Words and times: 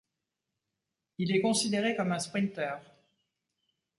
Il 1.19 1.31
est 1.31 1.41
considéré 1.41 1.95
comme 1.95 2.11
un 2.11 2.17
sprinter. 2.17 2.79